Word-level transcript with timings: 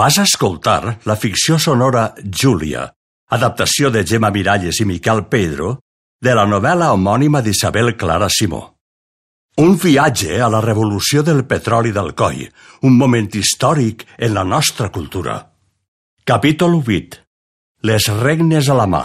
Vas 0.00 0.16
escoltar 0.16 0.96
la 1.04 1.14
ficció 1.14 1.58
sonora 1.60 2.14
Júlia, 2.24 2.86
adaptació 3.36 3.90
de 3.92 4.00
Gemma 4.08 4.30
Miralles 4.32 4.78
i 4.80 4.86
Miquel 4.88 5.26
Pedro, 5.28 5.74
de 6.24 6.32
la 6.38 6.46
novel·la 6.48 6.88
homònima 6.94 7.42
d'Isabel 7.44 7.92
Clara 8.00 8.30
Simó. 8.32 8.62
Un 9.60 9.76
viatge 9.82 10.40
a 10.40 10.48
la 10.48 10.62
revolució 10.64 11.20
del 11.20 11.44
petroli 11.44 11.92
del 11.92 12.14
coll, 12.16 12.46
un 12.80 12.96
moment 12.96 13.28
històric 13.42 14.06
en 14.16 14.32
la 14.38 14.46
nostra 14.54 14.88
cultura. 14.88 15.36
Capítol 16.24 16.80
8. 16.80 17.20
Les 17.84 18.08
regnes 18.24 18.72
a 18.72 18.80
la 18.80 18.88
mà. 18.88 19.04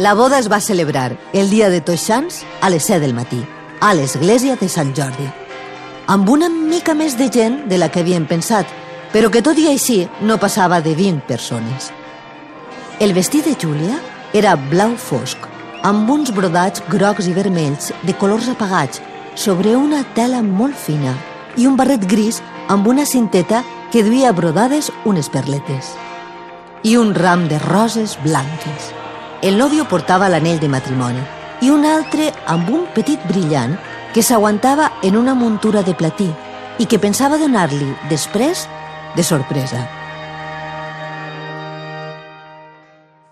La 0.00 0.16
boda 0.16 0.40
es 0.40 0.48
va 0.48 0.64
celebrar 0.64 1.10
el 1.34 1.52
dia 1.52 1.68
de 1.68 1.84
Tots 1.84 2.08
Sants 2.08 2.44
a 2.62 2.72
les 2.72 2.88
7 2.88 3.04
del 3.04 3.12
matí, 3.12 3.44
a 3.84 3.92
l'església 3.92 4.56
de 4.56 4.72
Sant 4.72 4.96
Jordi, 4.96 5.28
amb 6.06 6.28
una 6.28 6.48
mica 6.50 6.94
més 6.94 7.16
de 7.16 7.30
gent 7.32 7.62
de 7.68 7.78
la 7.78 7.88
que 7.88 8.02
havien 8.04 8.26
pensat, 8.28 8.68
però 9.12 9.30
que 9.30 9.42
tot 9.42 9.58
i 9.58 9.68
així 9.70 10.02
no 10.20 10.38
passava 10.42 10.80
de 10.84 10.94
20 10.94 11.24
persones. 11.28 11.90
El 13.00 13.14
vestit 13.14 13.46
de 13.46 13.54
Júlia 13.58 13.98
era 14.34 14.56
blau 14.56 14.96
fosc, 15.00 15.38
amb 15.82 16.10
uns 16.10 16.32
brodats 16.34 16.82
grocs 16.90 17.28
i 17.28 17.34
vermells 17.36 17.92
de 18.02 18.14
colors 18.20 18.48
apagats 18.52 19.00
sobre 19.34 19.76
una 19.76 20.02
tela 20.14 20.42
molt 20.42 20.76
fina 20.76 21.14
i 21.56 21.66
un 21.66 21.76
barret 21.76 22.04
gris 22.10 22.42
amb 22.68 22.86
una 22.86 23.06
cinteta 23.06 23.62
que 23.92 24.02
duia 24.02 24.32
brodades 24.32 24.90
unes 25.04 25.28
perletes 25.30 25.94
i 26.84 26.98
un 27.00 27.14
ram 27.14 27.46
de 27.48 27.58
roses 27.58 28.18
blanques. 28.22 28.92
El 29.42 29.56
nòvio 29.56 29.86
portava 29.88 30.28
l'anell 30.28 30.60
de 30.60 30.68
matrimoni 30.68 31.22
i 31.64 31.70
un 31.72 31.84
altre 31.88 32.30
amb 32.50 32.68
un 32.68 32.84
petit 32.94 33.20
brillant 33.28 33.76
que 34.14 34.22
s'aguantava 34.22 34.92
en 35.02 35.16
una 35.18 35.34
muntura 35.34 35.82
de 35.82 35.92
platí 35.98 36.30
i 36.78 36.86
que 36.86 37.00
pensava 37.02 37.38
donar-li, 37.38 37.90
després, 38.06 38.64
de 39.16 39.26
sorpresa. 39.26 39.82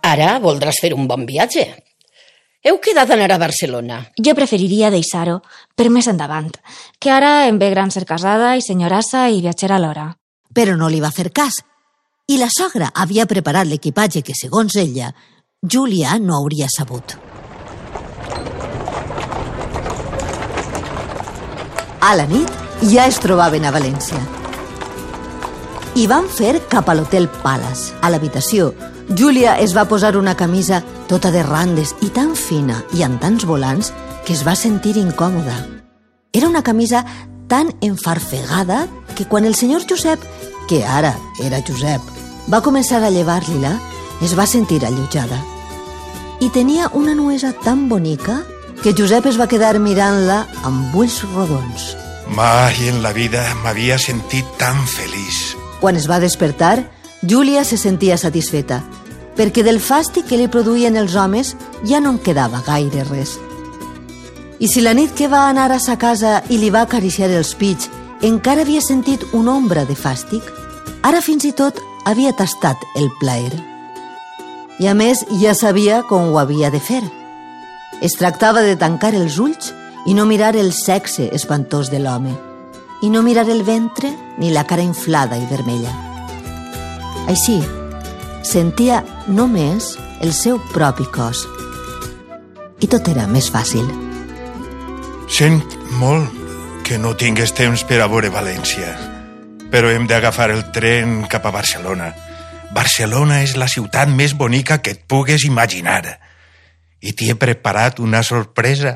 Ara 0.02 0.34
voldràs 0.42 0.82
fer 0.82 0.92
un 0.98 1.06
bon 1.06 1.22
viatge. 1.26 1.68
Heu 2.66 2.78
quedat 2.82 3.10
d'anar 3.10 3.30
a 3.34 3.40
Barcelona. 3.42 4.02
Jo 4.18 4.34
preferiria 4.38 4.90
deixar-ho 4.90 5.38
per 5.78 5.88
més 5.90 6.10
endavant, 6.10 6.50
que 6.98 7.14
ara 7.14 7.46
em 7.46 7.62
ve 7.62 7.70
gran 7.70 7.94
ser 7.94 8.04
casada 8.06 8.56
i 8.58 8.62
senyorassa 8.62 9.28
i 9.30 9.40
viatgera 9.42 9.78
alhora. 9.78 10.10
Però 10.52 10.74
no 10.76 10.90
li 10.90 11.00
va 11.02 11.14
fer 11.14 11.30
cas. 11.30 11.62
I 12.26 12.38
la 12.42 12.50
sogra 12.50 12.90
havia 12.94 13.26
preparat 13.26 13.70
l'equipatge 13.70 14.22
que, 14.26 14.34
segons 14.34 14.78
ella, 14.78 15.14
Júlia 15.62 16.18
no 16.18 16.38
hauria 16.42 16.66
sabut. 16.70 17.21
A 22.02 22.16
la 22.18 22.24
nit 22.26 22.50
ja 22.90 23.04
es 23.06 23.20
trobaven 23.22 23.62
a 23.62 23.70
València. 23.70 24.18
I 25.94 26.08
van 26.10 26.26
fer 26.26 26.56
cap 26.72 26.88
a 26.90 26.96
l'Hotel 26.98 27.28
Palace. 27.44 27.92
A 28.02 28.10
l'habitació, 28.10 28.72
Júlia 29.14 29.54
es 29.62 29.70
va 29.76 29.84
posar 29.86 30.16
una 30.18 30.34
camisa 30.34 30.80
tota 31.06 31.30
de 31.30 31.44
randes 31.46 31.94
i 32.02 32.08
tan 32.10 32.34
fina 32.34 32.80
i 32.98 33.04
amb 33.06 33.22
tants 33.22 33.46
volants 33.46 33.92
que 34.26 34.34
es 34.34 34.42
va 34.42 34.56
sentir 34.58 34.96
incòmoda. 34.98 35.54
Era 36.32 36.48
una 36.50 36.64
camisa 36.66 37.04
tan 37.46 37.70
enfarfegada 37.80 38.88
que 39.14 39.28
quan 39.28 39.46
el 39.46 39.54
senyor 39.54 39.86
Josep, 39.86 40.18
que 40.66 40.82
ara 40.82 41.14
era 41.38 41.62
Josep, 41.62 42.02
va 42.50 42.64
començar 42.66 42.98
a 42.98 43.14
llevar-li-la, 43.14 43.76
es 44.26 44.34
va 44.34 44.50
sentir 44.50 44.82
allotjada. 44.82 45.38
I 46.40 46.50
tenia 46.50 46.90
una 46.98 47.14
nuesa 47.14 47.52
tan 47.52 47.86
bonica 47.88 48.42
que 48.82 48.94
Josep 48.98 49.28
es 49.30 49.38
va 49.38 49.46
quedar 49.46 49.76
mirant-la 49.78 50.42
amb 50.66 50.94
ulls 50.98 51.20
rodons. 51.34 51.92
Mai 52.34 52.74
en 52.88 52.98
la 53.02 53.12
vida 53.14 53.44
m'havia 53.62 53.98
sentit 53.98 54.48
tan 54.58 54.80
feliç. 54.90 55.54
Quan 55.80 55.94
es 55.96 56.08
va 56.10 56.18
despertar, 56.18 56.82
Júlia 57.22 57.62
se 57.64 57.78
sentia 57.78 58.16
satisfeta, 58.18 58.80
perquè 59.38 59.62
del 59.62 59.78
fàstic 59.78 60.26
que 60.26 60.40
li 60.40 60.50
produïen 60.50 60.98
els 60.98 61.14
homes 61.14 61.54
ja 61.86 62.02
no 62.02 62.16
en 62.16 62.18
quedava 62.18 62.62
gaire 62.66 63.06
res. 63.06 63.36
I 64.58 64.66
si 64.66 64.82
la 64.82 64.94
nit 64.98 65.14
que 65.14 65.30
va 65.30 65.46
anar 65.48 65.70
a 65.70 65.78
sa 65.78 65.96
casa 65.98 66.40
i 66.50 66.58
li 66.58 66.70
va 66.70 66.82
acariciar 66.82 67.30
els 67.30 67.54
pits 67.54 67.90
encara 68.22 68.62
havia 68.62 68.82
sentit 68.82 69.22
una 69.32 69.54
ombra 69.54 69.86
de 69.86 69.94
fàstic, 69.98 70.42
ara 71.02 71.22
fins 71.22 71.46
i 71.46 71.54
tot 71.54 71.78
havia 72.06 72.34
tastat 72.34 72.82
el 72.98 73.10
plaer. 73.22 73.54
I 74.82 74.90
a 74.90 74.94
més 74.94 75.22
ja 75.40 75.54
sabia 75.54 76.02
com 76.08 76.30
ho 76.30 76.38
havia 76.42 76.70
de 76.70 76.80
fer. 76.82 77.02
Es 78.02 78.16
tractava 78.18 78.64
de 78.66 78.74
tancar 78.74 79.12
els 79.14 79.36
ulls 79.38 79.68
i 80.10 80.14
no 80.18 80.26
mirar 80.26 80.56
el 80.58 80.72
sexe 80.74 81.28
espantós 81.30 81.86
de 81.92 82.00
l'home, 82.02 82.32
i 83.02 83.10
no 83.10 83.22
mirar 83.22 83.48
el 83.50 83.62
ventre 83.62 84.10
ni 84.42 84.50
la 84.50 84.64
cara 84.66 84.82
inflada 84.82 85.38
i 85.38 85.46
vermella. 85.46 85.92
Així, 87.30 87.60
sentia 88.42 89.04
només 89.28 89.92
el 90.20 90.34
seu 90.34 90.58
propi 90.72 91.06
cos. 91.14 91.44
I 92.82 92.90
tot 92.90 93.06
era 93.12 93.28
més 93.30 93.46
fàcil. 93.54 93.86
Sent 95.30 95.62
molt 96.02 96.42
que 96.82 96.98
no 96.98 97.14
tingues 97.14 97.54
temps 97.54 97.86
per 97.86 98.00
a 98.02 98.10
veure 98.10 98.34
València, 98.34 98.90
però 99.70 99.94
hem 99.94 100.10
d'agafar 100.10 100.50
el 100.50 100.66
tren 100.74 101.22
cap 101.30 101.46
a 101.46 101.54
Barcelona. 101.54 102.10
Barcelona 102.74 103.44
és 103.46 103.54
la 103.54 103.70
ciutat 103.70 104.10
més 104.10 104.34
bonica 104.34 104.82
que 104.82 104.96
et 104.96 105.06
pugues 105.06 105.46
imaginar. 105.46 106.18
I 107.02 107.12
t'hi 107.12 107.32
he 107.32 107.34
preparat 107.34 107.98
una 108.00 108.22
sorpresa. 108.22 108.94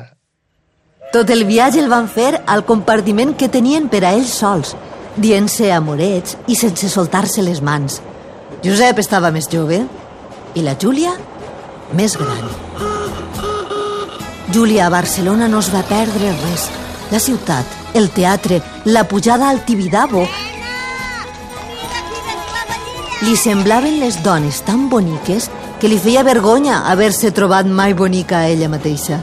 Tot 1.11 1.29
el 1.31 1.43
viatge 1.47 1.79
el 1.83 1.89
van 1.91 2.07
fer 2.11 2.41
al 2.47 2.63
compartiment 2.67 3.33
que 3.35 3.51
tenien 3.51 3.87
per 3.91 4.03
a 4.03 4.13
ells 4.15 4.33
sols, 4.41 4.73
dient-se 5.19 5.71
amorets 5.75 6.37
i 6.47 6.55
sense 6.55 6.89
soltar-se 6.91 7.43
les 7.43 7.61
mans. 7.61 8.01
Josep 8.63 8.99
estava 9.03 9.31
més 9.31 9.49
jove 9.51 9.83
i 10.55 10.63
la 10.63 10.75
Júlia 10.79 11.13
més 11.95 12.15
gran. 12.19 12.47
Júlia 14.53 14.87
a 14.87 14.89
Barcelona 14.89 15.47
no 15.51 15.59
es 15.59 15.69
va 15.73 15.83
perdre 15.87 16.31
res. 16.41 16.67
La 17.11 17.19
ciutat, 17.19 17.65
el 17.93 18.09
teatre, 18.11 18.61
la 18.85 19.07
pujada 19.07 19.49
al 19.49 19.63
Tibidabo... 19.65 20.27
Li 23.17 23.33
semblaven 23.33 23.95
les 23.99 24.19
dones 24.21 24.59
tan 24.61 24.89
boniques 24.91 25.47
que 25.79 25.89
li 25.89 25.97
feia 26.01 26.23
vergonya 26.25 26.83
haver-se 26.89 27.31
trobat 27.31 27.67
mai 27.69 27.93
bonica 27.93 28.39
a 28.39 28.47
ella 28.49 28.69
mateixa. 28.69 29.19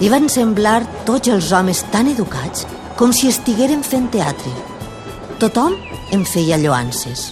Li 0.00 0.08
van 0.08 0.30
semblar 0.32 0.80
tots 1.04 1.28
els 1.28 1.50
homes 1.52 1.82
tan 1.92 2.08
educats 2.08 2.64
com 2.96 3.12
si 3.12 3.28
estigueren 3.28 3.84
fent 3.84 4.08
teatre. 4.12 4.52
Tothom 5.40 5.76
en 6.12 6.24
feia 6.24 6.56
lloances. 6.60 7.30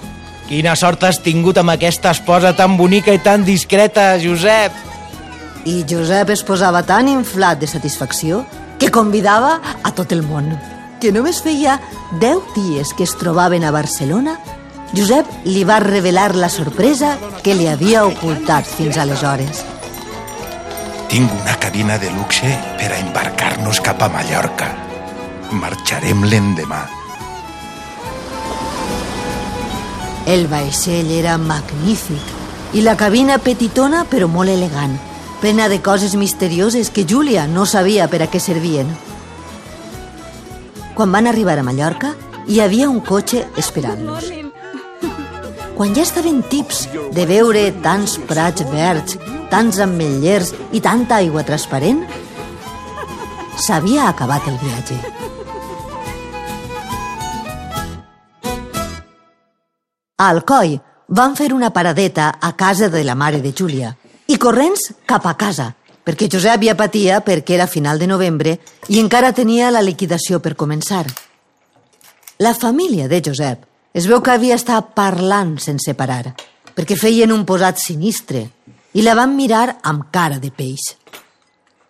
Quina 0.49 0.75
sort 0.81 1.03
has 1.05 1.19
tingut 1.21 1.59
amb 1.61 1.75
aquesta 1.75 2.13
esposa 2.15 2.55
tan 2.57 2.77
bonica 2.77 3.13
i 3.13 3.21
tan 3.21 3.45
discreta, 3.45 4.15
Josep! 4.21 4.73
I 5.69 5.83
Josep 5.89 6.31
es 6.33 6.45
posava 6.45 6.81
tan 6.89 7.09
inflat 7.13 7.61
de 7.61 7.69
satisfacció 7.69 8.45
que 8.81 8.93
convidava 8.93 9.59
a 9.85 9.93
tot 9.93 10.13
el 10.17 10.23
món. 10.25 10.55
Que 11.01 11.13
només 11.13 11.43
feia 11.45 11.77
deu 12.21 12.41
dies 12.55 12.95
que 12.97 13.05
es 13.05 13.13
trobaven 13.21 13.65
a 13.65 13.73
Barcelona, 13.75 14.39
Josep 14.97 15.27
li 15.45 15.65
va 15.69 15.81
revelar 15.85 16.35
la 16.35 16.49
sorpresa 16.49 17.17
que 17.45 17.55
li 17.55 17.67
havia 17.69 18.07
ocultat 18.09 18.65
fins 18.65 18.97
aleshores. 18.97 19.61
Tinc 21.09 21.33
una 21.41 21.57
cabina 21.61 21.99
de 22.01 22.09
luxe 22.13 22.49
per 22.81 22.89
a 22.93 23.01
embarcar-nos 23.01 23.83
cap 23.85 24.01
a 24.03 24.09
Mallorca. 24.13 24.71
Marxarem 25.53 26.25
l'endemà. 26.25 26.87
El 30.29 30.49
vaixell 30.49 31.13
era 31.17 31.37
magnífic 31.41 32.77
i 32.77 32.85
la 32.85 32.97
cabina 33.01 33.39
petitona 33.41 34.03
però 34.09 34.29
molt 34.29 34.53
elegant, 34.53 34.99
plena 35.41 35.69
de 35.69 35.81
coses 35.85 36.17
misterioses 36.21 36.91
que 36.91 37.07
Júlia 37.09 37.47
no 37.49 37.65
sabia 37.65 38.09
per 38.09 38.25
a 38.25 38.29
què 38.29 38.41
servien. 38.41 38.89
Quan 40.97 41.13
van 41.13 41.29
arribar 41.29 41.57
a 41.61 41.65
Mallorca, 41.65 42.13
hi 42.49 42.61
havia 42.61 42.89
un 42.89 43.01
cotxe 43.01 43.47
esperant-los. 43.57 44.38
Quan 45.79 45.93
ja 45.95 46.03
estaven 46.03 46.41
tips 46.51 46.89
de 47.15 47.23
veure 47.23 47.61
tants 47.85 48.17
prats 48.27 48.65
verds, 48.67 49.15
tants 49.47 49.77
ametllers 49.79 50.49
i 50.75 50.81
tanta 50.83 51.21
aigua 51.23 51.45
transparent, 51.47 52.01
s'havia 53.63 54.09
acabat 54.11 54.49
el 54.51 54.57
viatge. 54.59 54.97
A 60.19 60.27
Alcoi 60.33 60.75
van 61.15 61.39
fer 61.39 61.53
una 61.55 61.71
paradeta 61.71 62.33
a 62.43 62.51
casa 62.59 62.91
de 62.91 63.05
la 63.07 63.15
mare 63.15 63.39
de 63.39 63.55
Júlia 63.55 63.93
i 64.27 64.35
corrents 64.35 64.91
cap 65.07 65.31
a 65.31 65.37
casa, 65.39 65.69
perquè 66.03 66.27
Josep 66.27 66.67
ja 66.67 66.75
patia 66.75 67.23
perquè 67.23 67.55
era 67.55 67.71
final 67.71 68.03
de 68.03 68.11
novembre 68.11 68.59
i 68.89 68.99
encara 68.99 69.31
tenia 69.31 69.71
la 69.71 69.87
liquidació 69.87 70.43
per 70.43 70.57
començar. 70.59 71.07
La 72.43 72.57
família 72.59 73.07
de 73.07 73.23
Josep 73.23 73.68
es 73.95 74.07
veu 74.07 74.21
que 74.23 74.35
havia 74.35 74.57
estat 74.59 74.93
parlant 74.97 75.57
sense 75.63 75.95
parar, 75.99 76.35
perquè 76.75 76.97
feien 76.99 77.33
un 77.33 77.45
posat 77.49 77.81
sinistre 77.83 78.45
i 78.95 79.05
la 79.05 79.15
van 79.19 79.37
mirar 79.37 79.79
amb 79.83 80.09
cara 80.13 80.39
de 80.39 80.51
peix. 80.51 80.93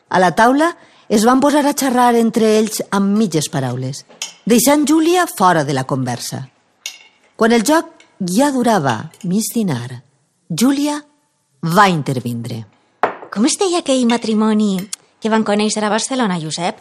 A 0.08 0.18
la 0.22 0.32
taula 0.36 0.72
es 1.08 1.24
van 1.24 1.40
posar 1.40 1.64
a 1.66 1.74
xerrar 1.76 2.14
entre 2.16 2.54
ells 2.58 2.82
amb 2.90 3.16
mitges 3.16 3.48
paraules, 3.52 4.04
deixant 4.44 4.86
Júlia 4.88 5.26
fora 5.26 5.64
de 5.64 5.76
la 5.76 5.84
conversa. 5.84 6.46
Quan 7.36 7.52
el 7.52 7.64
joc 7.64 7.94
ja 8.20 8.50
durava 8.52 9.10
mig 9.24 9.48
dinar, 9.54 10.02
Júlia 10.48 10.98
va 11.62 11.88
intervindre. 11.88 12.64
Com 13.32 13.44
es 13.46 13.58
deia 13.60 13.82
aquell 13.82 14.06
matrimoni 14.08 14.78
que 15.20 15.30
van 15.30 15.44
conèixer 15.44 15.84
a 15.84 15.92
Barcelona, 15.92 16.38
Josep? 16.40 16.80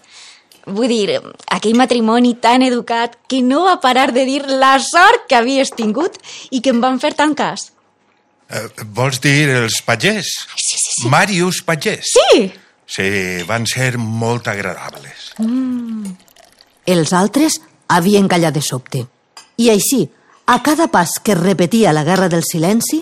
Vull 0.68 0.92
dir, 0.92 1.22
aquell 1.48 1.78
matrimoni 1.80 2.34
tan 2.44 2.64
educat 2.66 3.16
que 3.32 3.40
no 3.42 3.64
va 3.64 3.78
parar 3.80 4.12
de 4.12 4.26
dir 4.28 4.42
la 4.48 4.76
sort 4.84 5.24
que 5.30 5.38
havies 5.38 5.72
tingut 5.72 6.18
i 6.52 6.60
que 6.60 6.74
em 6.76 6.82
van 6.84 7.00
fer 7.00 7.14
tant 7.16 7.36
cas. 7.40 7.70
Eh, 8.52 8.68
vols 8.96 9.22
dir 9.24 9.48
els 9.52 9.80
pagès? 9.88 10.34
Sí, 10.56 10.76
sí, 10.76 10.92
sí. 11.02 11.08
Màrius 11.12 11.62
Pagès? 11.64 12.12
Sí! 12.12 12.50
Sí, 12.88 13.08
van 13.48 13.66
ser 13.68 13.98
molt 14.00 14.48
agradables. 14.48 15.34
Els 16.88 17.12
altres 17.12 17.60
havien 17.92 18.28
callat 18.32 18.56
de 18.56 18.64
sobte. 18.64 19.04
I 19.60 19.72
així, 19.74 20.06
a 20.48 20.62
cada 20.64 20.88
pas 20.88 21.18
que 21.20 21.36
es 21.36 21.42
repetia 21.42 21.96
la 21.96 22.06
guerra 22.08 22.30
del 22.32 22.46
silenci, 22.48 23.02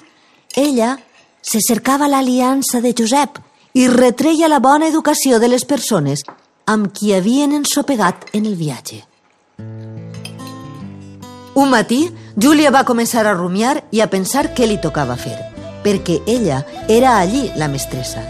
ella 0.56 0.95
se 1.41 1.62
cercava 1.62 2.09
l'aliança 2.09 2.81
de 2.81 2.95
Josep 2.97 3.38
i 3.77 3.85
retreia 3.91 4.50
la 4.50 4.62
bona 4.63 4.89
educació 4.89 5.38
de 5.38 5.51
les 5.51 5.65
persones 5.69 6.25
amb 6.65 6.91
qui 6.94 7.13
havien 7.13 7.53
ensopegat 7.53 8.29
en 8.33 8.45
el 8.45 8.56
viatge. 8.56 9.03
Un 11.56 11.69
matí, 11.71 12.09
Júlia 12.35 12.71
va 12.73 12.83
començar 12.83 13.23
a 13.25 13.33
rumiar 13.33 13.77
i 13.95 14.01
a 14.01 14.09
pensar 14.12 14.50
què 14.57 14.67
li 14.67 14.79
tocava 14.81 15.15
fer, 15.15 15.38
perquè 15.85 16.19
ella 16.27 16.63
era 16.91 17.19
allí 17.19 17.47
la 17.56 17.69
mestressa. 17.71 18.23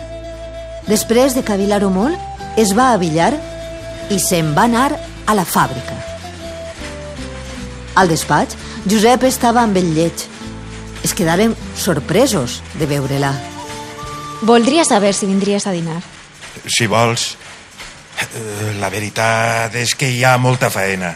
Després 0.86 1.34
de 1.34 1.42
cavilar-ho 1.44 1.90
molt, 1.90 2.20
es 2.60 2.76
va 2.78 2.92
abillar 2.94 3.32
i 4.14 4.20
se'n 4.22 4.54
va 4.54 4.68
anar 4.70 4.92
a 5.26 5.34
la 5.34 5.46
fàbrica. 5.48 5.96
Al 7.96 8.12
despatx, 8.12 8.60
Josep 8.86 9.24
estava 9.24 9.64
amb 9.64 9.78
el 9.80 9.94
lleig. 9.96 10.28
Es 11.02 11.16
quedaren 11.16 11.56
sorpresos 11.80 12.60
de 12.78 12.86
veure-la. 12.86 13.32
Voldria 14.46 14.86
saber 14.86 15.14
si 15.16 15.26
vindries 15.26 15.66
a 15.66 15.74
dinar. 15.74 16.02
Si 16.68 16.86
vols, 16.92 17.34
la 18.80 18.90
veritat 18.90 19.76
és 19.80 19.96
que 19.96 20.10
hi 20.12 20.24
ha 20.24 20.38
molta 20.38 20.70
faena. 20.70 21.16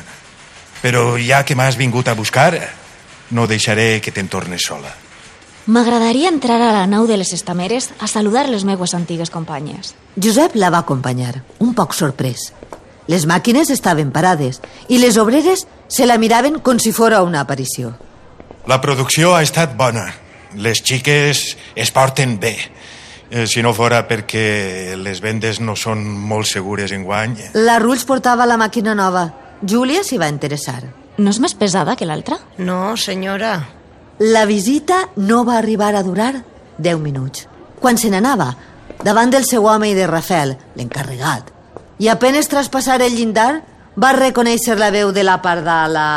Però 0.80 1.18
ja 1.20 1.44
que 1.44 1.58
m'has 1.60 1.76
vingut 1.76 2.08
a 2.08 2.16
buscar, 2.16 2.54
no 3.32 3.48
deixaré 3.48 4.00
que 4.02 4.14
te'n 4.16 4.30
tornes 4.32 4.64
sola. 4.66 4.94
M'agradaria 5.70 6.32
entrar 6.32 6.62
a 6.64 6.72
la 6.74 6.86
nau 6.88 7.06
de 7.06 7.18
les 7.20 7.34
estameres 7.36 7.92
a 8.00 8.08
saludar 8.08 8.48
les 8.50 8.64
meues 8.66 8.96
antigues 8.96 9.30
companyes. 9.30 9.94
Josep 10.16 10.56
la 10.56 10.72
va 10.74 10.82
acompanyar, 10.82 11.44
un 11.60 11.76
poc 11.78 11.94
sorprès. 11.94 12.54
Les 13.10 13.26
màquines 13.30 13.70
estaven 13.70 14.10
parades 14.16 14.62
i 14.88 14.98
les 14.98 15.18
obreres 15.18 15.68
se 15.88 16.08
la 16.08 16.18
miraven 16.18 16.60
com 16.62 16.80
si 16.80 16.94
fora 16.94 17.22
una 17.26 17.42
aparició. 17.42 17.94
La 18.66 18.80
producció 18.82 19.36
ha 19.36 19.44
estat 19.44 19.76
bona. 19.78 20.08
Les 20.56 20.82
xiques 20.82 21.58
es 21.76 21.92
porten 21.94 22.40
bé. 22.40 22.56
Eh, 23.30 23.46
si 23.46 23.62
no 23.62 23.74
fora 23.78 24.02
perquè 24.10 24.96
les 24.98 25.20
vendes 25.22 25.60
no 25.62 25.76
són 25.78 26.02
molt 26.02 26.50
segures 26.50 26.92
en 26.96 27.04
guany... 27.06 27.36
La 27.54 27.78
Rulls 27.78 28.06
portava 28.10 28.48
la 28.50 28.58
màquina 28.58 28.96
nova. 28.98 29.28
Júlia 29.62 30.02
s'hi 30.04 30.18
va 30.18 30.32
interessar. 30.32 30.82
No 31.20 31.30
és 31.30 31.40
més 31.44 31.54
pesada 31.54 31.96
que 32.00 32.08
l'altra? 32.10 32.40
No, 32.58 32.96
senyora. 32.98 33.54
La 34.20 34.46
visita 34.50 35.06
no 35.16 35.44
va 35.46 35.60
arribar 35.60 35.94
a 35.96 36.04
durar 36.04 36.34
10 36.80 37.00
minuts. 37.04 37.46
Quan 37.80 38.00
se 38.02 38.10
n'anava, 38.10 38.50
davant 39.04 39.32
del 39.32 39.46
seu 39.46 39.68
home 39.68 39.92
i 39.92 39.96
de 39.96 40.08
Rafael, 40.08 40.56
l'encarregat, 40.76 41.54
i 42.00 42.10
apenes 42.10 42.50
traspassar 42.50 43.02
el 43.04 43.16
llindar, 43.16 43.62
va 44.00 44.16
reconèixer 44.16 44.78
la 44.80 44.90
veu 44.96 45.12
de 45.12 45.24
la 45.28 45.38
pardala. 45.44 46.08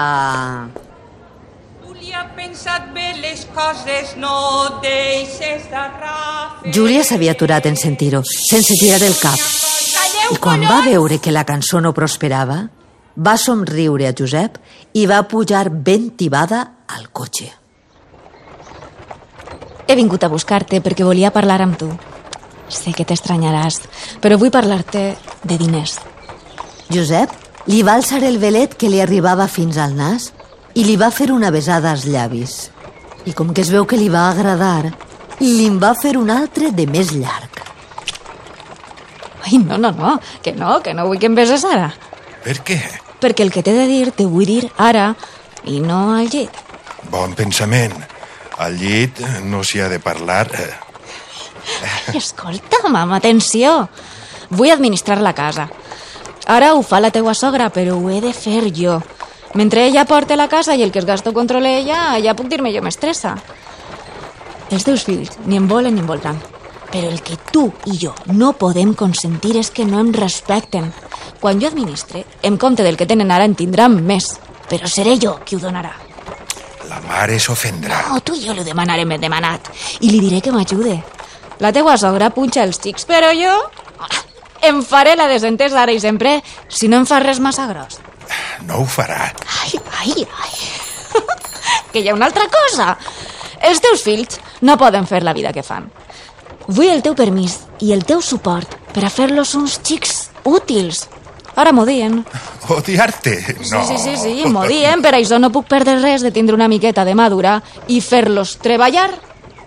Pensa't 2.52 2.90
bé 2.92 3.14
les 3.16 3.46
coses, 3.56 4.10
no 4.20 4.78
deixes 4.82 5.62
d'arrafar. 5.72 6.68
Júlia 6.68 7.00
s'havia 7.00 7.32
aturat 7.32 7.64
en 7.64 7.78
sentir-ho, 7.80 8.20
sense 8.28 8.76
tirar 8.76 8.98
el 9.06 9.14
cap. 9.16 9.40
I 10.34 10.36
quan 10.36 10.60
va 10.68 10.82
veure 10.84 11.16
que 11.16 11.32
la 11.32 11.46
cançó 11.48 11.80
no 11.80 11.94
prosperava, 11.96 12.58
va 13.16 13.34
somriure 13.40 14.04
a 14.04 14.12
Josep 14.12 14.58
i 14.92 15.06
va 15.08 15.22
pujar 15.32 15.70
ben 15.72 16.10
tibada 16.20 16.60
al 16.92 17.08
cotxe. 17.08 17.48
He 19.88 19.96
vingut 19.96 20.20
a 20.20 20.28
buscar-te 20.28 20.82
perquè 20.84 21.08
volia 21.08 21.32
parlar 21.32 21.62
amb 21.64 21.80
tu. 21.80 21.88
Sé 22.68 22.92
que 22.92 23.08
t'estranyaràs, 23.08 23.80
però 24.20 24.36
vull 24.36 24.52
parlar-te 24.52 25.06
de 25.40 25.56
diners. 25.56 25.96
Josep 26.92 27.32
li 27.72 27.80
va 27.80 27.96
alçar 27.96 28.20
el 28.28 28.36
velet 28.36 28.76
que 28.76 28.92
li 28.92 29.00
arribava 29.00 29.48
fins 29.48 29.80
al 29.80 29.96
nas 29.96 30.34
i 30.74 30.84
li 30.84 30.96
va 30.96 31.10
fer 31.10 31.30
una 31.32 31.50
besada 31.50 31.90
als 31.92 32.04
llavis. 32.08 32.70
I 33.26 33.32
com 33.38 33.52
que 33.54 33.62
es 33.62 33.70
veu 33.70 33.84
que 33.86 33.96
li 33.98 34.08
va 34.10 34.28
agradar, 34.30 34.92
li'n 35.40 35.78
va 35.82 35.92
fer 35.94 36.16
un 36.18 36.30
altre 36.30 36.70
de 36.74 36.86
més 36.90 37.12
llarg. 37.14 37.60
Ai, 39.44 39.58
no, 39.58 39.76
no, 39.78 39.90
no, 39.90 40.18
que 40.42 40.52
no, 40.54 40.80
que 40.82 40.94
no 40.94 41.06
vull 41.08 41.18
que 41.18 41.26
em 41.30 41.34
beses 41.34 41.64
ara. 41.66 41.90
Per 42.44 42.56
què? 42.66 42.78
Perquè 43.22 43.44
el 43.46 43.52
que 43.54 43.62
t'he 43.62 43.74
de 43.74 43.86
dir 43.90 44.12
t'ho 44.14 44.28
vull 44.30 44.46
dir 44.48 44.70
ara 44.78 45.12
i 45.66 45.80
no 45.82 46.14
al 46.16 46.30
llit. 46.30 46.50
Bon 47.10 47.34
pensament. 47.38 47.94
Al 48.62 48.76
llit 48.78 49.18
no 49.46 49.62
s'hi 49.66 49.80
ha 49.82 49.88
de 49.90 49.98
parlar. 50.02 50.46
eh. 50.54 50.72
Ai, 51.82 52.16
escolta'm, 52.18 52.94
amb 52.96 53.14
atenció. 53.18 53.88
Vull 54.50 54.70
administrar 54.70 55.20
la 55.22 55.32
casa. 55.34 55.68
Ara 56.46 56.72
ho 56.74 56.82
fa 56.82 56.98
la 57.00 57.10
teua 57.14 57.34
sogra, 57.34 57.70
però 57.70 57.96
ho 57.98 58.10
he 58.10 58.20
de 58.20 58.32
fer 58.34 58.70
jo. 58.74 58.98
Mentre 59.54 59.86
ella 59.86 60.04
porta 60.08 60.36
la 60.36 60.48
casa 60.48 60.74
i 60.74 60.82
el 60.82 60.92
que 60.92 60.98
es 61.02 61.04
gasta 61.06 61.30
ho 61.30 61.34
controla 61.36 61.68
ella, 61.68 62.18
ja 62.24 62.34
puc 62.34 62.48
dir-me 62.48 62.72
jo 62.72 62.80
mestressa. 62.82 63.34
Els 64.72 64.84
teus 64.86 65.04
fills 65.04 65.34
ni 65.44 65.58
em 65.60 65.66
volen 65.68 65.94
ni 65.94 66.00
em 66.00 66.08
voldran. 66.08 66.38
Però 66.92 67.08
el 67.08 67.20
que 67.24 67.36
tu 67.52 67.66
i 67.88 67.98
jo 68.00 68.14
no 68.32 68.52
podem 68.60 68.94
consentir 68.94 69.56
és 69.60 69.70
que 69.70 69.84
no 69.88 70.00
em 70.00 70.12
respecten. 70.12 70.90
Quan 71.40 71.60
jo 71.60 71.68
administre, 71.68 72.24
em 72.42 72.56
compte 72.56 72.84
del 72.84 72.96
que 72.96 73.06
tenen 73.08 73.30
ara 73.32 73.44
en 73.48 73.54
tindran 73.56 73.96
més. 74.06 74.34
Però 74.68 74.88
seré 74.88 75.18
jo 75.20 75.38
qui 75.44 75.56
ho 75.56 75.60
donarà. 75.60 75.92
La 76.88 77.00
mare 77.08 77.38
s'ofendrà. 77.40 78.02
No, 78.10 78.20
tu 78.20 78.34
i 78.36 78.44
jo 78.44 78.52
li 78.56 78.64
demanarem 78.64 79.12
el 79.16 79.20
demanat. 79.20 79.68
I 80.00 80.10
li 80.12 80.20
diré 80.20 80.40
que 80.44 80.52
m'ajude. 80.52 80.98
La 81.60 81.72
teua 81.72 81.96
sogra 82.00 82.30
punxa 82.32 82.64
els 82.64 82.80
xics, 82.80 83.04
però 83.08 83.32
jo... 83.36 83.52
ah, 84.00 84.22
Em 84.62 84.78
faré 84.86 85.16
la 85.18 85.26
desentesa 85.26 85.80
ara 85.82 85.92
i 85.92 85.98
sempre 86.00 86.36
si 86.68 86.86
no 86.88 87.00
em 87.00 87.06
fas 87.06 87.22
res 87.24 87.40
massa 87.42 87.66
gros. 87.66 87.98
No 88.66 88.82
ho 88.82 88.86
farà. 88.86 89.30
Ai, 89.62 89.80
ai, 90.00 90.26
ai. 90.44 90.54
que 91.92 92.00
hi 92.00 92.08
ha 92.08 92.14
una 92.14 92.28
altra 92.30 92.48
cosa. 92.50 92.96
Els 93.62 93.80
teus 93.82 94.02
fills 94.02 94.40
no 94.62 94.78
poden 94.78 95.06
fer 95.06 95.22
la 95.22 95.34
vida 95.36 95.52
que 95.52 95.64
fan. 95.66 95.88
Vull 96.68 96.90
el 96.90 97.02
teu 97.02 97.16
permís 97.18 97.58
i 97.82 97.92
el 97.94 98.04
teu 98.06 98.22
suport 98.22 98.78
per 98.94 99.04
a 99.06 99.10
fer-los 99.10 99.54
uns 99.58 99.80
xics 99.82 100.30
útils. 100.46 101.06
Ara 101.58 101.72
m'ho 101.74 101.84
dien. 101.84 102.22
Odiar-te? 102.76 103.34
No. 103.70 103.82
Sí, 103.84 103.98
sí, 103.98 103.98
sí, 103.98 104.16
sí, 104.22 104.48
m'ho 104.48 104.64
dien, 104.70 105.02
per 105.04 105.14
això 105.18 105.40
no 105.42 105.52
puc 105.52 105.68
perdre 105.68 105.98
res 106.00 106.24
de 106.24 106.32
tindre 106.32 106.56
una 106.56 106.70
miqueta 106.70 107.04
de 107.04 107.16
madura 107.18 107.58
i 107.88 108.00
fer-los 108.00 108.56
treballar 108.62 109.10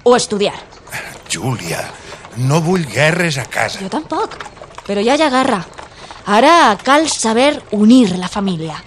o 0.04 0.16
estudiar. 0.16 0.56
Júlia, 1.32 1.82
no 2.48 2.62
vull 2.64 2.86
guerres 2.88 3.38
a 3.42 3.46
casa. 3.50 3.82
Jo 3.84 3.90
tampoc, 3.92 4.38
però 4.88 5.04
ja 5.04 5.18
hi 5.18 5.26
ha 5.26 5.32
guerra. 5.34 5.64
Ara 6.26 6.76
cal 6.82 7.10
saber 7.10 7.62
unir 7.72 8.18
la 8.18 8.28
família. 8.28 8.82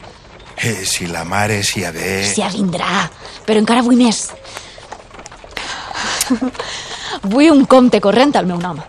Eh, 0.56 0.84
si 0.84 1.06
la 1.06 1.22
mare 1.22 1.62
s'hi 1.62 1.84
ha 1.86 1.92
de... 1.94 2.24
Si 2.26 2.42
vindrà, 2.56 3.06
però 3.46 3.60
encara 3.62 3.84
vull 3.86 3.96
més. 3.96 4.32
vull 7.30 7.50
un 7.52 7.64
compte 7.66 8.00
corrent 8.02 8.34
al 8.36 8.48
meu 8.50 8.58
nom. 8.58 8.80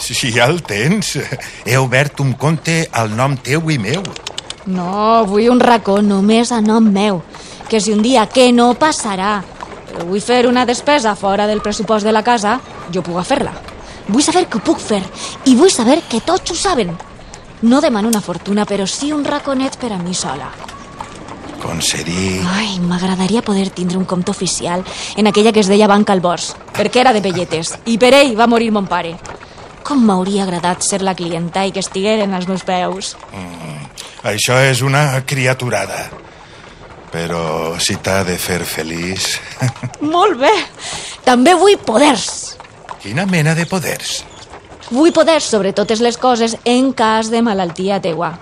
Si 0.00 0.32
ja 0.32 0.48
el 0.50 0.62
tens. 0.64 1.18
He 1.64 1.76
obert 1.76 2.20
un 2.20 2.32
compte 2.40 2.88
al 2.90 3.12
nom 3.16 3.36
teu 3.36 3.70
i 3.70 3.78
meu. 3.78 4.02
No, 4.66 5.24
vull 5.28 5.50
un 5.52 5.60
racó 5.60 6.00
només 6.02 6.52
a 6.52 6.60
nom 6.60 6.88
meu. 6.88 7.22
Que 7.68 7.80
si 7.80 7.92
un 7.92 8.02
dia, 8.02 8.26
que 8.26 8.50
no 8.52 8.72
passarà, 8.80 9.40
però 9.92 10.08
vull 10.08 10.24
fer 10.24 10.46
una 10.48 10.64
despesa 10.68 11.14
fora 11.16 11.46
del 11.46 11.62
pressupost 11.62 12.04
de 12.04 12.12
la 12.12 12.24
casa, 12.24 12.58
jo 12.92 13.04
puc 13.04 13.20
fer-la. 13.24 13.52
Vull 14.08 14.24
saber 14.24 14.48
que 14.48 14.58
ho 14.58 14.64
puc 14.64 14.80
fer 14.82 15.02
i 15.46 15.54
vull 15.56 15.70
saber 15.70 16.00
que 16.08 16.20
tots 16.24 16.50
ho 16.50 16.56
saben. 16.58 16.96
No 17.62 17.80
demano 17.80 18.08
una 18.08 18.20
fortuna, 18.20 18.64
però 18.66 18.86
sí 18.86 19.12
un 19.12 19.24
raconet 19.24 19.76
per 19.78 19.92
a 19.92 19.98
mi 19.98 20.14
sola. 20.14 20.50
Concedir... 21.62 22.42
Ai, 22.42 22.80
m'agradaria 22.82 23.42
poder 23.46 23.68
tindre 23.70 23.98
un 23.98 24.04
compte 24.04 24.32
oficial 24.32 24.82
en 25.16 25.28
aquella 25.30 25.52
que 25.52 25.62
es 25.62 25.70
deia 25.70 25.86
Banca 25.86 26.12
al 26.12 26.20
Bors, 26.20 26.56
perquè 26.74 27.04
era 27.04 27.12
de 27.14 27.22
pelletes, 27.22 27.76
i 27.86 27.98
per 28.02 28.10
ell 28.18 28.34
va 28.38 28.48
morir 28.50 28.72
mon 28.74 28.88
pare. 28.90 29.14
Com 29.86 30.02
m'hauria 30.02 30.42
agradat 30.42 30.82
ser 30.82 31.02
la 31.06 31.14
clienta 31.14 31.62
i 31.62 31.70
que 31.70 31.82
estigueren 31.82 32.34
als 32.34 32.50
meus 32.50 32.66
peus. 32.66 33.14
Això 34.26 34.58
és 34.58 34.82
una 34.82 35.22
criaturada. 35.26 36.08
Però 37.14 37.78
si 37.78 37.94
t'ha 38.02 38.24
de 38.26 38.38
fer 38.42 38.62
feliç... 38.66 39.36
Molt 40.14 40.38
bé! 40.42 40.52
També 41.22 41.54
vull 41.54 41.78
poders. 41.78 42.56
Quina 43.02 43.26
mena 43.26 43.54
de 43.54 43.66
poders? 43.70 44.22
Vull 44.92 45.12
poder 45.16 45.40
sobre 45.40 45.72
totes 45.72 46.02
les 46.04 46.18
coses 46.20 46.58
en 46.68 46.90
cas 46.92 47.30
de 47.32 47.40
malaltia 47.40 47.96
teua. 48.04 48.34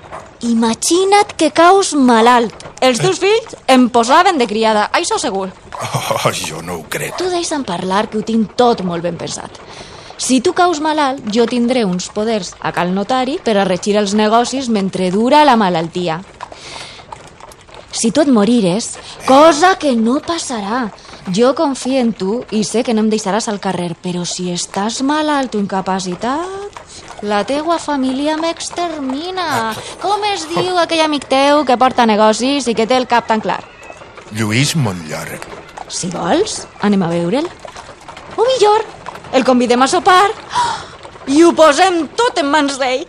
Imagina't 0.42 1.36
que 1.38 1.52
caus 1.54 1.92
malalt. 1.94 2.64
Els 2.82 2.98
teus 2.98 3.20
fills 3.22 3.54
em 3.70 3.84
posaven 3.92 4.40
de 4.40 4.48
criada, 4.50 4.88
això 4.90 5.20
segur. 5.22 5.46
Oh, 5.78 6.32
jo 6.34 6.58
no 6.64 6.80
ho 6.80 6.82
crec. 6.90 7.14
Tu 7.20 7.28
deixa'm 7.30 7.62
parlar, 7.68 8.08
que 8.10 8.18
ho 8.18 8.24
tinc 8.26 8.56
tot 8.58 8.82
molt 8.82 9.06
ben 9.06 9.20
pensat. 9.20 9.60
Si 10.18 10.40
tu 10.42 10.50
caus 10.52 10.80
malalt, 10.82 11.22
jo 11.32 11.46
tindré 11.46 11.84
uns 11.86 12.10
poders 12.10 12.50
a 12.58 12.74
cal 12.74 12.90
notari 12.96 13.38
per 13.38 13.54
a 13.56 13.68
regir 13.68 13.94
els 14.00 14.16
negocis 14.18 14.68
mentre 14.68 15.12
dura 15.14 15.44
la 15.46 15.54
malaltia. 15.60 16.18
Si 17.94 18.10
tu 18.10 18.24
et 18.26 18.28
morires, 18.28 18.96
cosa 19.28 19.76
que 19.78 19.94
no 19.94 20.18
passarà, 20.24 20.88
jo 21.28 21.54
confio 21.54 22.00
en 22.00 22.12
tu 22.12 22.40
i 22.50 22.62
sé 22.64 22.82
que 22.82 22.94
no 22.94 23.04
em 23.04 23.10
deixaràs 23.12 23.48
al 23.50 23.60
carrer, 23.60 23.92
però 24.02 24.24
si 24.24 24.48
estàs 24.52 25.00
malalt 25.06 25.54
o 25.54 25.60
incapacitat, 25.60 26.80
la 27.22 27.42
teua 27.44 27.78
família 27.78 28.36
m'extermina. 28.40 29.74
Com 30.00 30.24
es 30.32 30.46
diu 30.48 30.78
aquell 30.80 31.04
amic 31.04 31.28
teu 31.28 31.64
que 31.68 31.76
porta 31.76 32.08
negocis 32.08 32.68
i 32.70 32.74
que 32.74 32.88
té 32.88 32.96
el 32.96 33.08
cap 33.10 33.28
tan 33.28 33.44
clar? 33.44 33.60
Lluís 34.32 34.74
Montllor. 34.76 35.36
Si 35.90 36.08
vols, 36.12 36.64
anem 36.86 37.02
a 37.02 37.10
veure'l. 37.12 37.48
O 38.38 38.46
millor, 38.46 38.86
el 39.36 39.44
convidem 39.44 39.82
a 39.82 39.90
sopar 39.90 40.30
i 41.28 41.42
ho 41.44 41.52
posem 41.54 42.06
tot 42.16 42.38
en 42.40 42.48
mans 42.50 42.78
d'ell. 42.80 43.04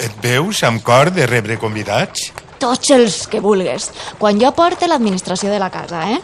Et 0.00 0.14
veus 0.24 0.62
amb 0.64 0.82
cor 0.82 1.12
de 1.12 1.26
rebre 1.28 1.58
convidats? 1.60 2.30
Tots 2.60 2.90
els 2.92 3.22
que 3.30 3.40
vulgues. 3.40 3.88
Quan 4.20 4.40
jo 4.40 4.50
porte 4.56 4.88
l'administració 4.88 5.52
de 5.52 5.60
la 5.60 5.70
casa, 5.72 6.02
eh? 6.12 6.18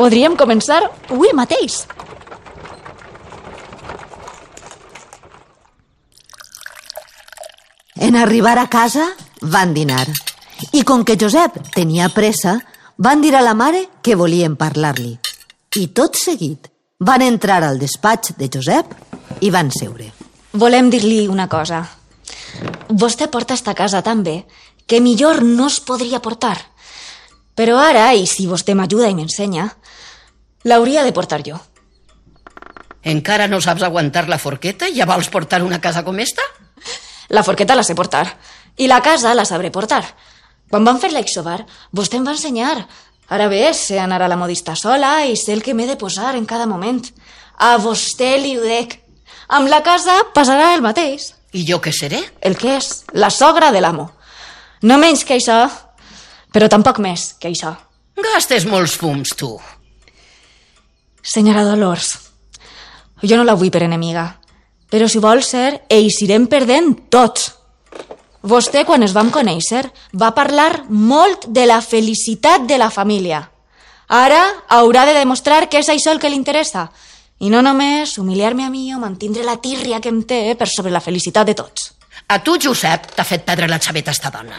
Podríem 0.00 0.32
començar 0.32 0.78
avui 1.12 1.28
mateix. 1.36 1.82
En 8.00 8.16
arribar 8.16 8.56
a 8.56 8.64
casa, 8.72 9.10
van 9.42 9.74
dinar. 9.76 10.06
I 10.72 10.86
com 10.88 11.04
que 11.04 11.18
Josep 11.20 11.58
tenia 11.74 12.08
pressa, 12.16 12.56
van 12.96 13.20
dir 13.20 13.34
a 13.36 13.44
la 13.44 13.52
mare 13.52 13.90
que 14.00 14.16
volien 14.16 14.56
parlar-li. 14.56 15.18
I 15.76 15.84
tot 15.92 16.16
seguit 16.16 16.72
van 16.96 17.20
entrar 17.20 17.60
al 17.60 17.76
despatx 17.76 18.38
de 18.40 18.48
Josep 18.48 18.96
i 19.44 19.52
van 19.52 19.68
seure. 19.68 20.08
Volem 20.56 20.88
dir-li 20.88 21.26
una 21.28 21.44
cosa. 21.44 21.84
Vostè 22.88 23.28
porta 23.28 23.52
esta 23.52 23.76
casa 23.76 24.00
tan 24.00 24.24
bé 24.24 24.46
que 24.88 25.04
millor 25.04 25.44
no 25.44 25.68
es 25.68 25.76
podria 25.84 26.24
portar. 26.24 26.69
Però 27.60 27.76
ara, 27.76 28.06
i 28.16 28.24
si 28.24 28.46
vostè 28.48 28.72
m'ajuda 28.72 29.10
i 29.12 29.14
m'ensenya, 29.18 29.66
l'hauria 30.64 31.02
de 31.04 31.12
portar 31.12 31.42
jo. 31.44 31.58
Encara 33.04 33.48
no 33.52 33.58
saps 33.60 33.82
aguantar 33.84 34.22
la 34.32 34.38
forqueta 34.40 34.88
i 34.88 34.94
ja 34.96 35.04
vols 35.04 35.28
portar 35.28 35.58
una 35.60 35.76
casa 35.84 36.00
com 36.06 36.16
esta? 36.24 36.40
La 37.28 37.42
forqueta 37.44 37.76
la 37.76 37.84
sé 37.84 37.92
portar. 37.98 38.24
I 38.80 38.88
la 38.88 39.02
casa 39.04 39.34
la 39.36 39.44
sabré 39.44 39.68
portar. 39.70 40.00
Quan 40.72 40.88
vam 40.88 41.02
fer 41.02 41.10
l'exobar, 41.12 41.58
vostè 41.92 42.16
em 42.16 42.24
va 42.24 42.32
ensenyar. 42.32 42.78
Ara 43.28 43.50
bé, 43.52 43.74
sé 43.76 44.00
anar 44.00 44.22
a 44.24 44.30
la 44.32 44.40
modista 44.40 44.72
sola 44.72 45.26
i 45.28 45.36
sé 45.36 45.52
el 45.52 45.60
que 45.60 45.76
m'he 45.76 45.90
de 45.90 45.98
posar 46.00 46.32
en 46.40 46.48
cada 46.48 46.64
moment. 46.64 47.02
A 47.60 47.74
vostè 47.76 48.38
li 48.40 48.56
ho 48.56 48.64
dec. 48.64 48.96
Amb 49.52 49.68
la 49.68 49.82
casa 49.84 50.16
passarà 50.32 50.72
el 50.78 50.80
mateix. 50.80 51.34
I 51.52 51.68
jo 51.68 51.76
què 51.84 51.92
seré? 51.92 52.24
El 52.40 52.56
que 52.56 52.78
és 52.78 53.04
la 53.12 53.28
sogra 53.28 53.68
de 53.68 53.84
l'amo. 53.84 54.08
No 54.80 54.96
menys 54.96 55.26
que 55.28 55.36
això, 55.36 55.66
però 56.52 56.68
tampoc 56.68 56.98
més 57.02 57.34
que 57.40 57.50
això. 57.50 57.74
Gastes 58.20 58.66
molts 58.68 58.96
fums, 59.00 59.34
tu. 59.38 59.54
Senyora 61.22 61.64
Dolors, 61.64 62.14
jo 63.22 63.36
no 63.36 63.44
la 63.44 63.54
vull 63.54 63.70
per 63.72 63.84
enemiga, 63.84 64.26
però 64.90 65.08
si 65.08 65.20
vol 65.22 65.42
ser, 65.46 65.84
eixirem 65.88 66.48
perdent 66.50 66.96
tots. 67.12 67.52
Vostè, 68.40 68.86
quan 68.88 69.04
es 69.04 69.12
vam 69.12 69.28
conèixer, 69.30 69.84
va 70.16 70.32
parlar 70.34 70.86
molt 70.88 71.46
de 71.52 71.66
la 71.68 71.80
felicitat 71.84 72.64
de 72.66 72.78
la 72.80 72.88
família. 72.90 73.42
Ara 74.08 74.40
haurà 74.74 75.04
de 75.06 75.14
demostrar 75.14 75.68
que 75.68 75.78
és 75.78 75.88
això 75.92 76.10
el 76.10 76.18
que 76.18 76.32
li 76.32 76.40
interessa, 76.40 76.88
i 77.40 77.48
no 77.52 77.60
només 77.62 78.16
humiliar-me 78.18 78.64
a 78.66 78.72
mi 78.72 78.88
o 78.92 78.98
mantindre 79.00 79.44
la 79.44 79.60
tírria 79.60 80.00
que 80.00 80.10
em 80.12 80.24
té 80.24 80.56
per 80.58 80.68
sobre 80.68 80.92
la 80.92 81.04
felicitat 81.04 81.46
de 81.46 81.54
tots. 81.54 81.92
A 82.28 82.40
tu, 82.42 82.56
Josep, 82.60 83.12
t'ha 83.14 83.24
fet 83.24 83.44
perdre 83.46 83.68
la 83.68 83.80
xaveta 83.80 84.12
esta 84.12 84.32
dona. 84.32 84.58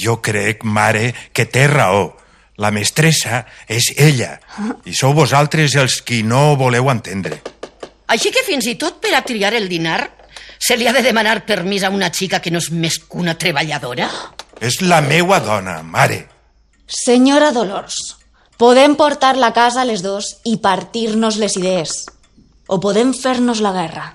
Jo 0.00 0.20
crec, 0.22 0.64
mare, 0.64 1.12
que 1.32 1.46
té 1.46 1.66
raó. 1.70 2.12
La 2.56 2.70
mestressa 2.70 3.44
és 3.66 3.90
ella. 3.98 4.36
I 4.86 4.94
sou 4.94 5.14
vosaltres 5.14 5.74
els 5.74 6.00
qui 6.06 6.22
no 6.22 6.54
voleu 6.56 6.90
entendre. 6.92 7.40
Així 8.06 8.30
que 8.30 8.44
fins 8.46 8.68
i 8.70 8.76
tot 8.78 9.00
per 9.02 9.14
a 9.16 9.24
triar 9.26 9.54
el 9.58 9.66
dinar 9.68 10.04
se 10.58 10.76
li 10.76 10.86
ha 10.86 10.92
de 10.94 11.02
demanar 11.02 11.44
permís 11.46 11.82
a 11.84 11.90
una 11.90 12.12
xica 12.14 12.40
que 12.40 12.52
no 12.52 12.60
és 12.62 12.70
més 12.70 12.98
que 13.02 13.18
una 13.20 13.34
treballadora? 13.36 14.08
És 14.60 14.80
la 14.80 15.00
meua 15.02 15.40
dona, 15.42 15.80
mare. 15.82 16.22
Senyora 16.86 17.50
Dolors, 17.52 18.16
podem 18.56 18.94
portar 18.94 19.34
la 19.36 19.52
casa 19.52 19.82
a 19.82 19.88
les 19.88 20.04
dos 20.04 20.36
i 20.44 20.58
partir-nos 20.62 21.40
les 21.42 21.56
idees. 21.58 22.04
O 22.68 22.78
podem 22.80 23.12
fer-nos 23.16 23.60
la 23.60 23.74
guerra. 23.74 24.12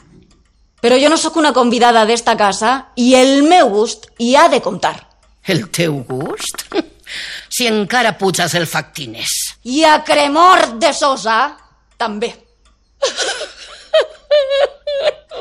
Però 0.79 0.95
jo 0.97 1.11
no 1.11 1.19
sóc 1.19 1.35
una 1.37 1.51
convidada 1.53 2.05
d'esta 2.07 2.37
casa 2.39 2.93
i 2.95 3.13
el 3.19 3.43
meu 3.43 3.69
gust 3.73 4.07
hi 4.17 4.35
ha 4.35 4.47
de 4.47 4.61
comptar. 4.63 5.08
El 5.45 5.69
teu 5.71 6.03
gust? 6.07 6.67
si 7.49 7.67
encara 7.67 8.17
puges 8.17 8.53
el 8.55 8.67
factines. 8.67 9.29
I 9.63 9.83
a 9.83 10.03
Cremor 10.03 10.79
de 10.79 10.93
Sosa, 10.93 11.57
també. 11.97 12.33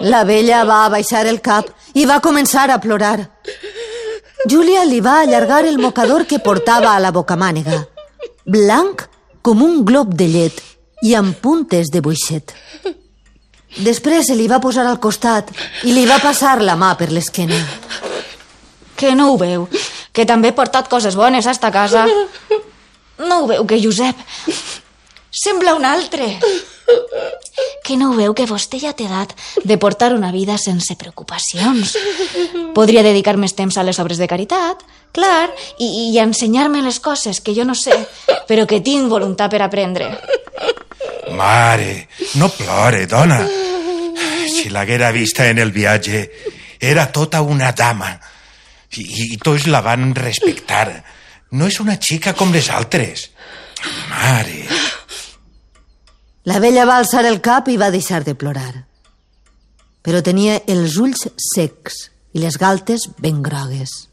La 0.00 0.22
vella 0.24 0.62
va 0.64 0.84
abaixar 0.86 1.26
el 1.26 1.40
cap 1.42 1.70
i 1.98 2.04
va 2.06 2.20
començar 2.22 2.68
a 2.70 2.78
plorar. 2.78 3.18
Júlia 4.48 4.84
li 4.86 5.00
va 5.02 5.20
allargar 5.22 5.64
el 5.66 5.78
mocador 5.82 6.24
que 6.26 6.38
portava 6.38 6.92
a 6.94 7.00
la 7.02 7.10
bocamànega, 7.10 7.80
blanc 8.46 9.08
com 9.42 9.62
un 9.66 9.82
glob 9.84 10.14
de 10.14 10.28
llet 10.30 10.62
i 11.02 11.16
amb 11.18 11.34
puntes 11.42 11.90
de 11.90 12.00
buixet. 12.00 12.54
Després 13.82 14.30
se 14.30 14.36
li 14.38 14.46
va 14.48 14.62
posar 14.62 14.86
al 14.86 15.00
costat 15.02 15.50
i 15.82 15.92
li 15.92 16.06
va 16.06 16.22
passar 16.22 16.60
la 16.62 16.78
mà 16.78 16.94
per 16.98 17.10
l'esquena. 17.10 17.58
Que 18.98 19.14
no 19.14 19.32
ho 19.32 19.38
veu? 19.38 19.68
Que 20.12 20.26
també 20.26 20.50
he 20.50 20.56
portat 20.56 20.90
coses 20.90 21.14
bones 21.14 21.46
a 21.46 21.54
esta 21.54 21.70
casa. 21.70 22.04
No 23.22 23.44
ho 23.44 23.46
veu, 23.50 23.64
que 23.66 23.78
Josep 23.82 24.18
sembla 25.30 25.74
un 25.74 25.84
altre. 25.86 26.38
Que 27.84 27.96
no 28.00 28.10
ho 28.10 28.16
veu 28.16 28.34
que 28.34 28.46
vostè 28.48 28.80
ja 28.82 28.94
té 28.96 29.06
edat 29.06 29.34
de 29.62 29.76
portar 29.78 30.12
una 30.16 30.32
vida 30.32 30.56
sense 30.58 30.96
preocupacions. 30.98 31.94
Podria 32.74 33.04
dedicar 33.06 33.36
més 33.36 33.54
temps 33.54 33.76
a 33.78 33.84
les 33.86 33.98
obres 34.02 34.18
de 34.18 34.28
caritat, 34.30 34.82
clar, 35.14 35.50
i, 35.78 36.10
i 36.10 36.18
ensenyar-me 36.22 36.82
les 36.82 36.98
coses 37.00 37.40
que 37.40 37.54
jo 37.54 37.66
no 37.68 37.76
sé, 37.78 37.94
però 38.48 38.66
que 38.66 38.80
tinc 38.84 39.10
voluntat 39.12 39.52
per 39.52 39.62
aprendre. 39.62 40.10
Mare, 41.38 42.08
no 42.40 42.48
plore, 42.48 43.06
dona. 43.06 43.42
Si 44.48 44.70
l'haguera 44.72 45.12
vista 45.12 45.46
en 45.46 45.60
el 45.62 45.70
viatge, 45.72 46.24
era 46.80 47.10
tota 47.12 47.42
una 47.42 47.72
dama. 47.72 48.14
I, 48.96 49.04
i 49.34 49.38
tots 49.42 49.66
la 49.68 49.82
van 49.84 50.14
respectar. 50.16 51.02
No 51.52 51.68
és 51.68 51.80
una 51.80 51.98
xica 52.00 52.34
com 52.38 52.52
les 52.54 52.70
altres. 52.70 53.28
Mare... 54.10 54.64
La 56.48 56.62
vella 56.64 56.86
va 56.88 56.96
alçar 56.96 57.26
el 57.28 57.42
cap 57.44 57.66
i 57.68 57.76
va 57.76 57.90
deixar 57.92 58.22
de 58.24 58.32
plorar. 58.32 58.86
Però 60.00 60.22
tenia 60.24 60.62
els 60.64 60.94
ulls 60.96 61.26
secs 61.44 62.06
i 62.32 62.40
les 62.40 62.56
galtes 62.56 63.04
ben 63.20 63.42
grogues. 63.44 64.08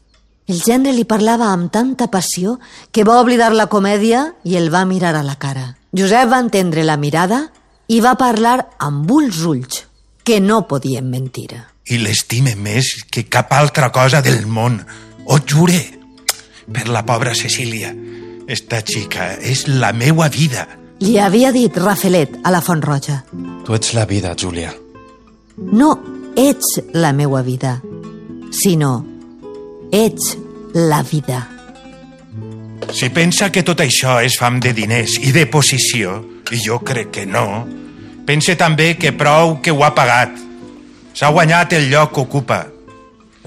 El 0.46 0.60
gendre 0.60 0.92
li 0.92 1.06
parlava 1.08 1.48
amb 1.50 1.70
tanta 1.72 2.10
passió 2.12 2.58
que 2.92 3.06
va 3.08 3.16
oblidar 3.22 3.54
la 3.56 3.70
comèdia 3.72 4.34
i 4.44 4.58
el 4.60 4.68
va 4.74 4.84
mirar 4.84 5.14
a 5.16 5.24
la 5.24 5.38
cara. 5.40 5.72
Josep 5.96 6.28
va 6.30 6.42
entendre 6.44 6.84
la 6.84 6.98
mirada 7.00 7.46
i 7.88 8.02
va 8.04 8.18
parlar 8.20 8.58
amb 8.84 9.10
ulls 9.10 9.40
ulls, 9.48 9.80
que 10.22 10.38
no 10.40 10.66
podien 10.68 11.08
mentir. 11.10 11.75
I 11.86 12.00
l'estime 12.02 12.56
més 12.58 13.04
que 13.10 13.26
cap 13.30 13.52
altra 13.54 13.92
cosa 13.94 14.22
del 14.22 14.46
món. 14.46 14.80
Ho 15.26 15.38
jure. 15.38 15.78
Per 16.66 16.88
la 16.90 17.04
pobra 17.06 17.34
Cecília. 17.34 17.92
Esta 18.46 18.82
xica 18.82 19.34
és 19.38 19.66
la 19.68 19.92
meua 19.92 20.28
vida. 20.28 20.66
Li 21.02 21.18
havia 21.18 21.52
dit 21.52 21.74
Rafelet 21.76 22.38
a 22.42 22.50
la 22.54 22.62
Font 22.64 22.82
Roja. 22.82 23.20
Tu 23.66 23.74
ets 23.74 23.92
la 23.94 24.06
vida, 24.06 24.34
Júlia. 24.38 24.72
No 25.56 25.90
ets 26.36 26.80
la 26.92 27.12
meua 27.12 27.42
vida, 27.42 27.80
sinó 28.50 29.04
ets 29.92 30.36
la 30.74 31.02
vida. 31.02 31.48
Si 32.92 33.08
pensa 33.10 33.50
que 33.50 33.64
tot 33.66 33.80
això 33.82 34.18
és 34.22 34.36
fam 34.38 34.60
de 34.62 34.72
diners 34.76 35.16
i 35.18 35.32
de 35.34 35.46
posició, 35.50 36.20
i 36.52 36.60
jo 36.62 36.78
crec 36.86 37.10
que 37.12 37.26
no, 37.26 37.66
pense 38.28 38.54
també 38.56 38.94
que 39.00 39.14
prou 39.16 39.58
que 39.62 39.74
ho 39.74 39.82
ha 39.84 39.94
pagat. 39.96 40.45
S'ha 41.16 41.30
guanyat 41.32 41.72
el 41.72 41.86
lloc 41.88 42.10
que 42.12 42.20
ocupa. 42.20 42.58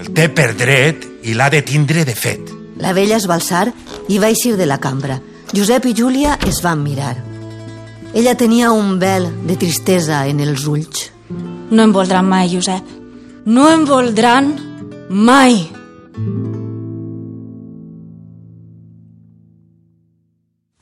El 0.02 0.08
té 0.16 0.26
per 0.34 0.48
dret 0.58 1.04
i 1.22 1.36
l'ha 1.38 1.46
de 1.52 1.60
tindre 1.62 2.02
de 2.08 2.16
fet. 2.18 2.48
La 2.82 2.90
vella 2.96 3.14
es 3.20 3.28
va 3.30 3.36
alçar 3.36 3.68
i 4.10 4.18
va 4.18 4.30
eixir 4.32 4.56
de 4.58 4.66
la 4.66 4.80
cambra. 4.82 5.20
Josep 5.54 5.86
i 5.86 5.94
Júlia 5.94 6.36
es 6.48 6.58
van 6.64 6.82
mirar. 6.82 7.14
Ella 8.10 8.34
tenia 8.34 8.72
un 8.74 8.98
vel 8.98 9.28
de 9.46 9.54
tristesa 9.54 10.24
en 10.26 10.40
els 10.42 10.66
ulls. 10.66 11.04
No 11.70 11.84
em 11.84 11.92
voldran 11.94 12.26
mai, 12.26 12.50
Josep. 12.50 12.90
No 13.46 13.68
em 13.70 13.86
voldran 13.86 14.50
mai. 15.10 15.62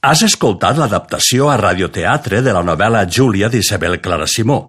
Has 0.09 0.25
escoltat 0.25 0.80
l'adaptació 0.80 1.52
a 1.52 1.61
radioteatre 1.61 2.40
de 2.40 2.57
la 2.57 2.64
novel·la 2.64 3.04
Júlia 3.04 3.52
d'Isabel 3.52 4.00
Clara 4.00 4.28
Simó, 4.30 4.62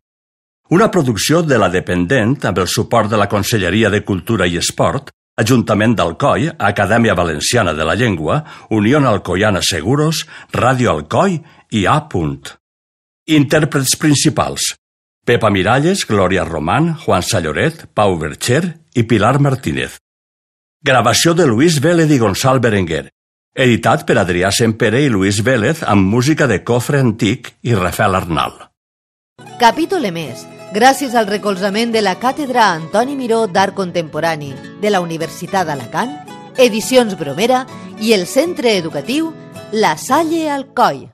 una 0.70 0.90
producció 0.92 1.42
de 1.42 1.58
la 1.58 1.70
Dependent 1.70 2.36
amb 2.46 2.60
el 2.62 2.68
suport 2.68 3.10
de 3.10 3.18
la 3.18 3.30
Conselleria 3.30 3.90
de 3.90 4.04
Cultura 4.06 4.46
i 4.48 4.58
Esport, 4.58 5.10
Ajuntament 5.40 5.94
d'Alcoi, 5.96 6.50
Acadèmia 6.60 7.14
Valenciana 7.16 7.72
de 7.74 7.86
la 7.88 7.96
Llengua, 7.96 8.42
Unió 8.76 9.00
Alcoiana 9.00 9.62
Seguros, 9.64 10.26
Ràdio 10.52 10.92
Alcoi 10.92 11.40
i 11.72 11.86
A. 11.88 12.08
Intèrprets 13.30 13.96
principals. 13.96 14.76
Pepa 15.26 15.50
Miralles, 15.50 16.06
Glòria 16.06 16.44
Román, 16.44 16.96
Juan 17.06 17.24
Salloret, 17.24 17.88
Pau 17.94 18.18
Bercher 18.18 18.82
i 18.96 19.04
Pilar 19.04 19.40
Martínez. 19.40 19.98
Gravació 20.84 21.34
de 21.34 21.48
Luis 21.48 21.80
Vélez 21.80 22.12
i 22.12 22.20
Gonçal 22.20 22.60
Berenguer. 22.60 23.10
Editat 23.56 24.06
per 24.06 24.18
Adrià 24.20 24.52
Sempere 24.52 25.02
i 25.02 25.10
Luis 25.10 25.40
Vélez 25.44 25.84
amb 25.84 26.04
música 26.04 26.48
de 26.48 26.64
Cofre 26.64 27.00
Antic 27.00 27.54
i 27.62 27.76
Rafael 27.76 28.16
Arnal. 28.16 28.58
Capítol 29.60 30.06
emès 30.06 30.59
gràcies 30.74 31.16
al 31.16 31.28
recolzament 31.28 31.92
de 31.94 32.02
la 32.04 32.16
Càtedra 32.22 32.70
Antoni 32.76 33.16
Miró 33.18 33.46
d'Art 33.48 33.76
Contemporani 33.78 34.54
de 34.82 34.94
la 34.94 35.02
Universitat 35.02 35.68
d'Alacant, 35.68 36.14
Edicions 36.58 37.18
Bromera 37.18 37.66
i 38.00 38.14
el 38.14 38.28
Centre 38.28 38.78
Educatiu 38.78 39.34
La 39.72 39.98
Salle 39.98 40.50
Alcoi. 40.50 41.10